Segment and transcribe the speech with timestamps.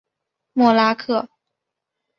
[0.53, 1.29] 默拉克。